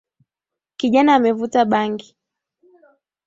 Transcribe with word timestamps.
Kijana 0.77 1.11
amevuta 1.17 1.59
bangi 1.71 2.09